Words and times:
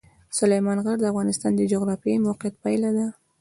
سلیمان 0.37 0.77
غر 0.85 0.97
د 0.99 1.03
افغانستان 1.11 1.51
د 1.55 1.61
جغرافیایي 1.71 2.23
موقیعت 2.27 2.55
پایله 2.63 2.89
ده. 2.97 3.05